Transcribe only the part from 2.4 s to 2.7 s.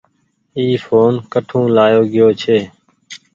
ڇي۔